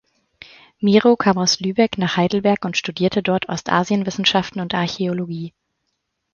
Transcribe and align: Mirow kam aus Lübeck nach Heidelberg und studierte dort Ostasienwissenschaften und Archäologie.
Mirow 0.79 1.15
kam 1.15 1.37
aus 1.37 1.59
Lübeck 1.59 1.99
nach 1.99 2.17
Heidelberg 2.17 2.65
und 2.65 2.75
studierte 2.75 3.21
dort 3.21 3.49
Ostasienwissenschaften 3.49 4.59
und 4.59 4.73
Archäologie. 4.73 5.53